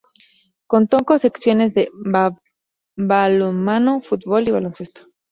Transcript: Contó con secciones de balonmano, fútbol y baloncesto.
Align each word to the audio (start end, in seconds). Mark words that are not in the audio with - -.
Contó 0.65 0.97
con 1.05 1.19
secciones 1.19 1.75
de 1.75 1.91
balonmano, 2.97 4.01
fútbol 4.01 4.47
y 4.47 4.51
baloncesto. 4.51 5.01